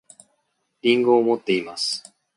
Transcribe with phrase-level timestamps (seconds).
[0.81, 2.01] りんごを持っています